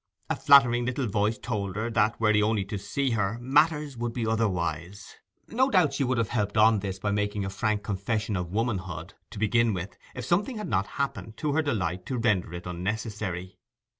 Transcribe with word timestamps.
A 0.31 0.35
flattering 0.35 0.83
little 0.87 1.05
voice 1.05 1.37
told 1.37 1.75
her 1.75 1.91
that, 1.91 2.19
were 2.19 2.33
he 2.33 2.41
only 2.41 2.65
to 2.65 2.79
see 2.79 3.11
her, 3.11 3.37
matters 3.39 3.95
would 3.95 4.13
be 4.13 4.25
otherwise. 4.25 5.17
No 5.49 5.69
doubt 5.69 5.93
she 5.93 6.03
would 6.03 6.17
have 6.17 6.29
helped 6.29 6.57
on 6.57 6.79
this 6.79 6.97
by 6.97 7.11
making 7.11 7.45
a 7.45 7.51
frank 7.51 7.83
confession 7.83 8.35
of 8.35 8.49
womanhood, 8.49 9.13
to 9.29 9.37
begin 9.37 9.75
with, 9.75 9.99
if 10.15 10.25
something 10.25 10.57
had 10.57 10.69
not 10.69 10.87
happened, 10.97 11.37
to 11.37 11.53
her 11.53 11.61
delight, 11.61 12.07
to 12.07 12.17
render 12.17 12.51
it 12.51 12.65
unnecessary. 12.65 13.59